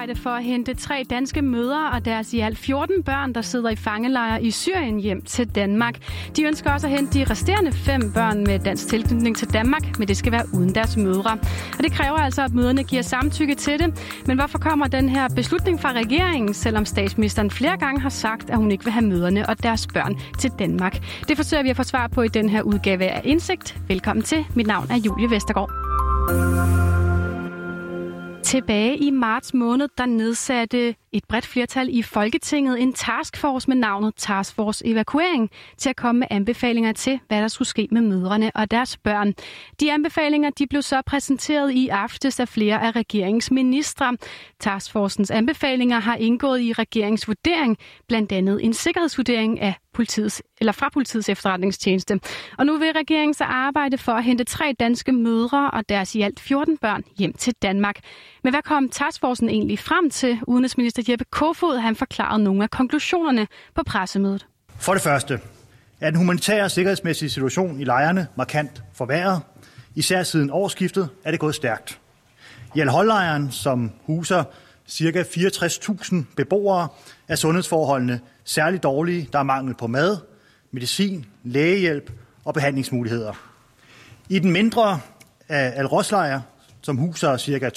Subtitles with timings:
[0.00, 3.70] arbejde for at hente tre danske mødre og deres i alt 14 børn, der sidder
[3.70, 5.94] i fangelejre i Syrien hjem til Danmark.
[6.36, 10.08] De ønsker også at hente de resterende fem børn med dansk tilknytning til Danmark, men
[10.08, 11.38] det skal være uden deres mødre.
[11.78, 14.20] Og det kræver altså, at møderne giver samtykke til det.
[14.26, 18.56] Men hvorfor kommer den her beslutning fra regeringen, selvom statsministeren flere gange har sagt, at
[18.56, 20.98] hun ikke vil have møderne og deres børn til Danmark?
[21.28, 23.76] Det forsøger vi at få svar på i den her udgave af Indsigt.
[23.88, 24.46] Velkommen til.
[24.54, 26.89] Mit navn er Julie Vestergaard.
[28.50, 34.14] Tilbage i marts måned, der nedsatte et bredt flertal i Folketinget en taskforce med navnet
[34.16, 38.70] Taskforce Evakuering til at komme med anbefalinger til, hvad der skulle ske med mødrene og
[38.70, 39.34] deres børn.
[39.80, 44.16] De anbefalinger de blev så præsenteret i aftes af flere af regeringens ministre.
[44.60, 47.76] Taskforcens anbefalinger har indgået i regeringsvurdering,
[48.08, 52.20] blandt andet en sikkerhedsvurdering af politiets, eller fra politiets efterretningstjeneste.
[52.58, 56.20] Og nu vil regeringen så arbejde for at hente tre danske mødre og deres i
[56.20, 57.96] alt 14 børn hjem til Danmark.
[58.44, 60.40] Men hvad kom taskforcen egentlig frem til?
[60.46, 64.46] Udenrigsminister Jeppe Kofod han forklarede nogle af konklusionerne på pressemødet.
[64.78, 65.40] For det første
[66.00, 69.40] er den humanitære og sikkerhedsmæssige situation i lejrene markant forværret.
[69.94, 72.00] Især siden årsskiftet er det gået stærkt.
[72.74, 74.44] I Al-Holdlejren, som huser
[74.90, 75.22] ca.
[75.22, 76.88] 64.000 beboere,
[77.28, 79.28] er sundhedsforholdene særligt dårlige.
[79.32, 80.16] Der er mangel på mad,
[80.70, 82.12] medicin, lægehjælp
[82.44, 83.32] og behandlingsmuligheder.
[84.28, 85.00] I den mindre
[85.48, 86.40] af Al-Roslejr,
[86.82, 87.70] som huser ca.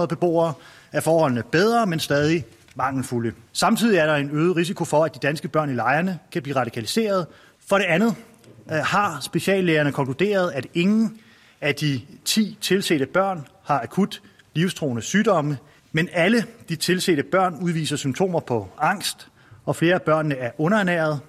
[0.00, 0.52] 2.200 beboere,
[0.92, 3.32] er forholdene bedre, men stadig mangelfulde.
[3.52, 6.56] Samtidig er der en øget risiko for, at de danske børn i lejrene kan blive
[6.56, 7.26] radikaliseret.
[7.68, 8.14] For det andet
[8.72, 11.18] øh, har speciallægerne konkluderet, at ingen
[11.60, 14.22] af de 10 tilsete børn har akut
[14.54, 15.58] livstruende sygdomme,
[15.92, 19.28] men alle de tilsete børn udviser symptomer på angst,
[19.64, 21.20] og flere af børnene er underernæret.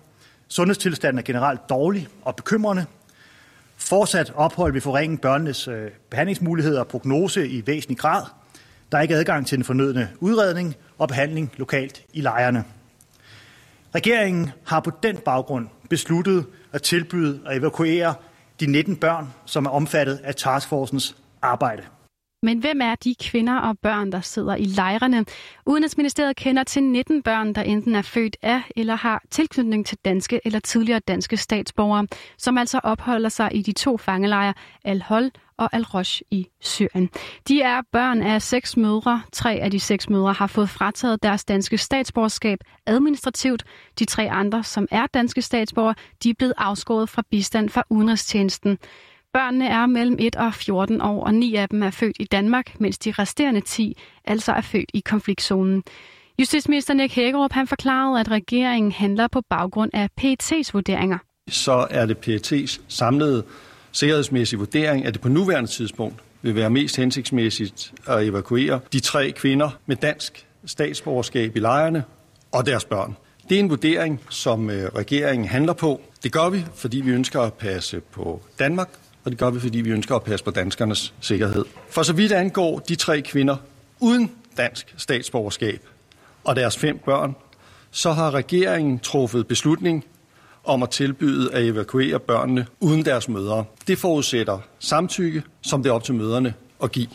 [0.47, 2.85] Sundhedstilstanden er generelt dårlig og bekymrende.
[3.81, 8.23] Fortsat ophold vil forringe børnenes øh, behandlingsmuligheder og prognose i væsentlig grad.
[8.91, 12.63] Der er ikke adgang til den fornødne udredning og behandling lokalt i lejrene.
[13.95, 18.13] Regeringen har på den baggrund besluttet at tilbyde at evakuere
[18.59, 21.83] de 19 børn, som er omfattet af taskforcens arbejde.
[22.43, 25.25] Men hvem er de kvinder og børn, der sidder i lejrene?
[25.65, 30.41] Udenrigsministeriet kender til 19 børn, der enten er født af eller har tilknytning til danske
[30.45, 32.07] eller tidligere danske statsborgere,
[32.37, 34.53] som altså opholder sig i de to fangelejre
[34.83, 37.09] Al-Hol og Al-Rosh i Syrien.
[37.47, 39.21] De er børn af seks mødre.
[39.33, 43.63] Tre af de seks mødre har fået frataget deres danske statsborgerskab administrativt.
[43.99, 48.77] De tre andre, som er danske statsborgere, de er blevet afskåret fra bistand fra udenrigstjenesten.
[49.33, 52.79] Børnene er mellem 1 og 14 år, og ni af dem er født i Danmark,
[52.79, 55.83] mens de resterende 10 altså er født i konfliktzonen.
[56.39, 61.17] Justitsminister Nick Hækkerup han forklarede, at regeringen handler på baggrund af PET's vurderinger.
[61.49, 63.43] Så er det PET's samlede
[63.91, 69.31] sikkerhedsmæssige vurdering, at det på nuværende tidspunkt vil være mest hensigtsmæssigt at evakuere de tre
[69.31, 72.03] kvinder med dansk statsborgerskab i lejrene
[72.51, 73.15] og deres børn.
[73.49, 76.01] Det er en vurdering, som øh, regeringen handler på.
[76.23, 78.89] Det gør vi, fordi vi ønsker at passe på Danmark
[79.23, 81.65] og det gør vi, fordi vi ønsker at passe på danskernes sikkerhed.
[81.89, 83.57] For så vidt angår de tre kvinder
[83.99, 85.81] uden dansk statsborgerskab
[86.43, 87.35] og deres fem børn,
[87.91, 90.05] så har regeringen truffet beslutning
[90.63, 93.65] om at tilbyde at evakuere børnene uden deres mødre.
[93.87, 96.53] Det forudsætter samtykke, som det er op til møderne
[96.83, 97.07] at give.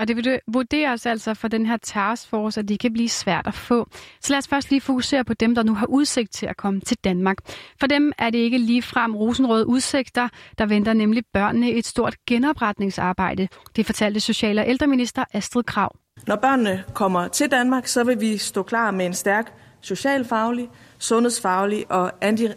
[0.00, 3.88] Og det vurderes altså for den her taskforce, at det kan blive svært at få.
[4.20, 6.80] Så lad os først lige fokusere på dem, der nu har udsigt til at komme
[6.80, 7.36] til Danmark.
[7.80, 10.28] For dem er det ikke lige frem rosenrøde udsigter.
[10.58, 13.48] Der venter nemlig børnene et stort genopretningsarbejde.
[13.76, 15.96] Det fortalte Social- og ældreminister Astrid Krav.
[16.26, 20.68] Når børnene kommer til Danmark, så vil vi stå klar med en stærk socialfaglig,
[20.98, 22.12] sundhedsfaglig og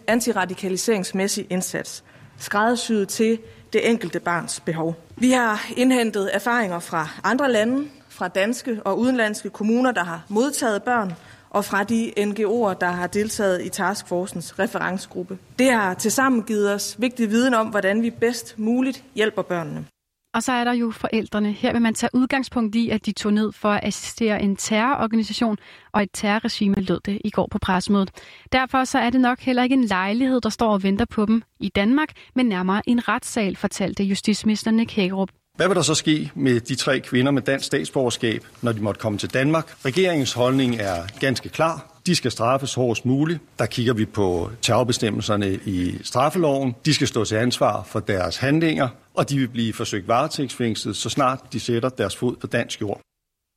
[0.08, 2.04] antiradikaliseringsmæssig indsats.
[2.38, 3.40] Skræddersyet til
[3.74, 4.96] det enkelte barns behov.
[5.18, 10.84] Vi har indhentet erfaringer fra andre lande, fra danske og udenlandske kommuner, der har modtaget
[10.84, 11.14] børn,
[11.50, 15.38] og fra de NGO'er, der har deltaget i Taskforcens referencegruppe.
[15.60, 19.86] Det har tilsammen givet os vigtig viden om, hvordan vi bedst muligt hjælper børnene.
[20.34, 21.52] Og så er der jo forældrene.
[21.52, 25.58] Her vil man tage udgangspunkt i, at de tog ned for at assistere en terrororganisation,
[25.92, 28.12] og et terrorregime lød det i går på pressemødet.
[28.52, 31.44] Derfor så er det nok heller ikke en lejlighed, der står og venter på dem
[31.60, 35.30] i Danmark, men nærmere en retssal, fortalte justitsminister Nick Hagerup.
[35.56, 39.00] Hvad vil der så ske med de tre kvinder med dansk statsborgerskab, når de måtte
[39.00, 39.86] komme til Danmark?
[39.86, 41.93] Regeringens holdning er ganske klar.
[42.06, 43.40] De skal straffes hårdest muligt.
[43.60, 46.76] Der kigger vi på terrorbestemmelserne i straffeloven.
[46.86, 51.10] De skal stå til ansvar for deres handlinger, og de vil blive forsøgt varetægtsfængslet, så
[51.10, 53.02] snart de sætter deres fod på dansk jord.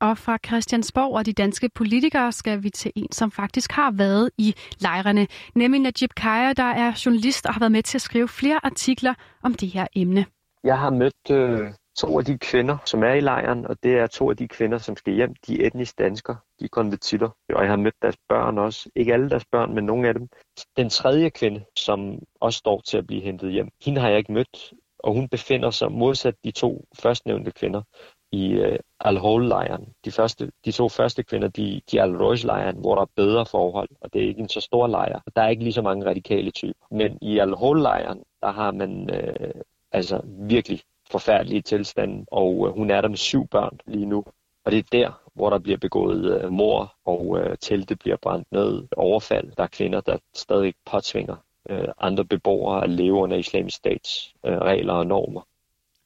[0.01, 4.31] Og fra Christiansborg og de danske politikere skal vi til en, som faktisk har været
[4.39, 8.29] i lejrene, nemlig Najib Kaya, der er journalist og har været med til at skrive
[8.29, 10.27] flere artikler om det her emne.
[10.65, 14.07] Jeg har mødt øh, To af de kvinder, som er i lejren, og det er
[14.07, 17.63] to af de kvinder, som skal hjem, de er etnisk danskere, de er konvertitter, og
[17.63, 18.91] jeg har mødt deres børn også.
[18.97, 20.29] Ikke alle deres børn, men nogle af dem.
[20.77, 24.33] Den tredje kvinde, som også står til at blive hentet hjem, hende har jeg ikke
[24.33, 27.83] mødt, og hun befinder sig modsat de to førstnævnte kvinder
[28.33, 29.93] i øh, Al-Hol-lejren.
[30.05, 33.89] De, første, de to første kvinder, de, de er Al-Roj-lejren, hvor der er bedre forhold,
[34.01, 35.21] og det er ikke en så stor lejr.
[35.37, 36.87] Der er ikke lige så mange radikale typer.
[36.91, 39.55] Men i Al-Hol-lejren, der har man øh,
[39.93, 40.81] altså virkelig
[41.11, 44.25] forfærdelige tilstande, og øh, hun er der med syv børn lige nu.
[44.65, 48.53] Og det er der, hvor der bliver begået øh, uh, mor, og uh, bliver brændt
[48.53, 49.53] ned, overfald.
[49.57, 51.37] Der er kvinder, der stadig påtvinger
[51.99, 55.41] andre beboere at leve under islamisk stats regler og normer.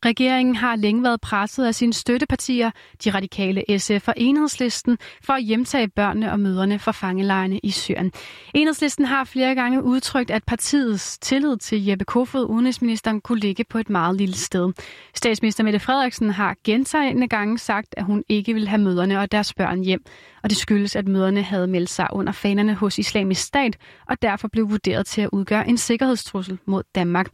[0.05, 2.71] Regeringen har længe været presset af sine støttepartier,
[3.05, 8.13] de radikale SF og Enhedslisten, for at hjemtage børnene og mødrene fra fangelejrene i Syrien.
[8.55, 13.79] Enhedslisten har flere gange udtrykt, at partiets tillid til Jeppe Kofod, udenrigsministeren, kunne ligge på
[13.79, 14.73] et meget lille sted.
[15.15, 19.55] Statsminister Mette Frederiksen har gentagende gange sagt, at hun ikke vil have mødrene og deres
[19.55, 20.05] børn hjem.
[20.43, 23.77] Og det skyldes, at møderne havde meldt sig under fanerne hos islamisk stat,
[24.09, 27.27] og derfor blev vurderet til at udgøre en sikkerhedstrussel mod Danmark.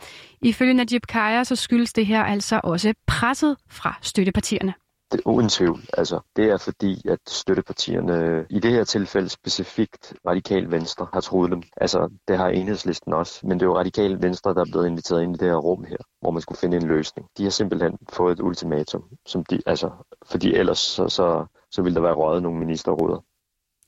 [0.42, 4.74] Ifølge Najib Kaya, så skyldes det her altså også presset fra støttepartierne.
[5.12, 5.80] Det er uden tvivl.
[5.98, 11.50] Altså, det er fordi, at støttepartierne i det her tilfælde specifikt radikal venstre har troet
[11.50, 11.62] dem.
[11.76, 13.46] Altså, det har enhedslisten også.
[13.46, 15.84] Men det er jo radikal venstre, der er blevet inviteret ind i det her rum
[15.84, 17.28] her, hvor man skulle finde en løsning.
[17.38, 19.90] De har simpelthen fået et ultimatum, som de, altså,
[20.26, 23.20] fordi ellers så, så, så ville der være røget nogle ministerråder.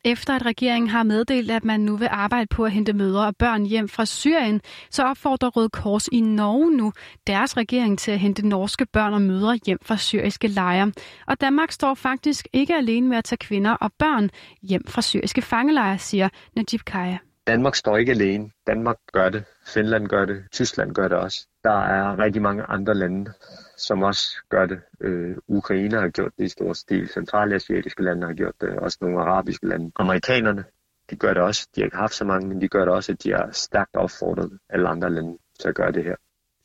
[0.04, 3.36] Efter at regeringen har meddelt, at man nu vil arbejde på at hente mødre og
[3.36, 4.60] børn hjem fra Syrien,
[4.90, 6.92] så opfordrer Røde Kors i Norge nu
[7.26, 10.92] deres regering til at hente norske børn og mødre hjem fra syriske lejre.
[11.26, 14.30] Og Danmark står faktisk ikke alene med at tage kvinder og børn
[14.62, 17.18] hjem fra syriske fangelejre, siger Najib Kaya.
[17.46, 18.50] Danmark står ikke alene.
[18.66, 19.44] Danmark gør det.
[19.66, 20.44] Finland gør det.
[20.52, 21.46] Tyskland gør det også.
[21.64, 23.32] Der er rigtig mange andre lande,
[23.78, 24.80] som også gør det.
[25.00, 27.08] Øh, Ukraine har gjort det i stor stil.
[27.08, 28.78] Centralasiatiske lande har gjort det.
[28.78, 29.92] Også nogle arabiske lande.
[29.96, 30.64] Amerikanerne,
[31.10, 31.68] de gør det også.
[31.74, 33.96] De har ikke haft så mange, men de gør det også, at de har stærkt
[33.96, 36.14] opfordret alle andre lande til at gøre det her.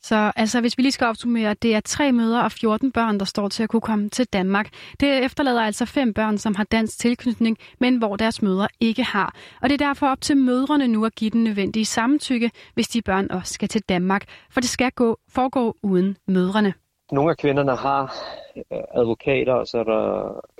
[0.02, 3.24] Så altså, hvis vi lige skal opsummere, det er tre møder og 14 børn, der
[3.24, 4.68] står til at kunne komme til Danmark.
[5.00, 9.34] Det efterlader altså fem børn, som har dansk tilknytning, men hvor deres mødre ikke har.
[9.62, 13.02] Og det er derfor op til mødrene nu at give den nødvendige samtykke, hvis de
[13.02, 14.24] børn også skal til Danmark.
[14.50, 16.74] For det skal gå, foregå uden mødrene.
[17.14, 18.02] Nogle af kvinderne har
[18.56, 20.00] øh, advokater, advokater, så der,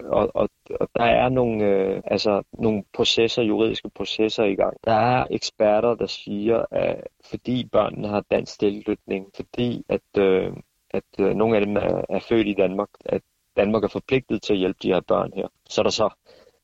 [0.09, 0.49] og, og,
[0.81, 4.77] og der er nogle, øh, altså, nogle processer, juridiske processer i gang.
[4.85, 10.53] Der er eksperter, der siger, at fordi børnene har dansk tilknytning, fordi at, øh,
[10.91, 13.23] at øh, nogle af dem er, er født i Danmark, at
[13.57, 15.49] Danmark er forpligtet til at hjælpe de her børn her.
[15.69, 16.09] Så er der så,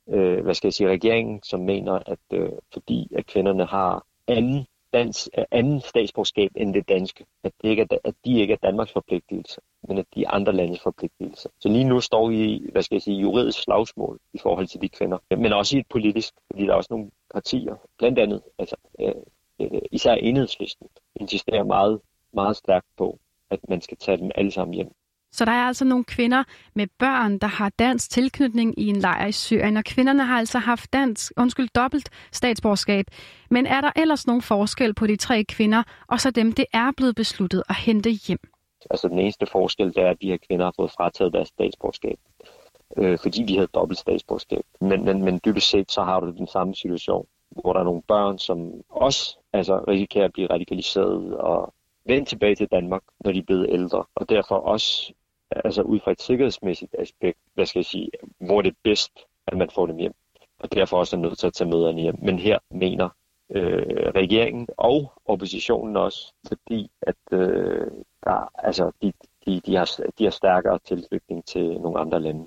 [0.08, 4.66] øh, hvad skal jeg sige, regeringen, som mener, at øh, fordi at kvinderne har anden
[4.92, 7.26] dansk, øh, anden statsborgerskab end det danske.
[7.44, 10.52] At, det ikke er, at de ikke er Danmarks forpligtelse, men at de er andre
[10.52, 11.48] landes forpligtelse.
[11.60, 14.80] Så lige nu står vi i, hvad skal jeg sige, juridisk slagsmål i forhold til
[14.80, 18.42] de kvinder, men også i et politisk, fordi der er også nogle partier, blandt andet,
[18.58, 19.14] altså øh,
[19.60, 22.00] øh, især enhedslisten, insisterer meget,
[22.32, 23.18] meget stærkt på,
[23.50, 24.92] at man skal tage dem alle sammen hjem.
[25.32, 26.44] Så der er altså nogle kvinder
[26.74, 30.58] med børn, der har dansk tilknytning i en lejr i Syrien, og kvinderne har altså
[30.58, 33.06] haft dansk, undskyld, dobbelt statsborgerskab.
[33.50, 36.92] Men er der ellers nogen forskel på de tre kvinder, og så dem, det er
[36.96, 38.40] blevet besluttet at hente hjem?
[38.90, 42.18] Altså den eneste forskel, det er, at de her kvinder har fået frataget deres statsborgerskab,
[42.96, 44.62] øh, fordi de havde dobbelt statsborgerskab.
[44.80, 48.02] Men, men, men dybest set, så har du den samme situation, hvor der er nogle
[48.02, 51.74] børn, som også altså, risikerer at blive radikaliseret og
[52.06, 55.12] vende tilbage til Danmark, når de er blevet ældre, og derfor også
[55.50, 59.12] altså ud fra et sikkerhedsmæssigt aspekt, hvad skal jeg sige, hvor det er bedst,
[59.46, 60.12] at man får dem hjem.
[60.58, 62.18] Og derfor også er nødt til at tage møderne hjem.
[62.22, 63.08] Men her mener
[63.50, 67.86] øh, regeringen og oppositionen også, fordi at øh,
[68.24, 69.12] der, altså, de,
[69.46, 72.46] de, de, har, de har stærkere tilknytning til nogle andre lande.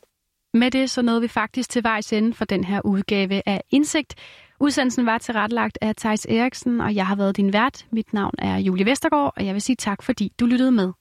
[0.54, 4.16] Med det så nåede vi faktisk til vejs ende for den her udgave af Indsigt.
[4.60, 7.86] Udsendelsen var tilrettelagt af Tejs Eriksen, og jeg har været din vært.
[7.92, 10.92] Mit navn er Julie Vestergaard, og jeg vil sige tak, fordi du lyttede med.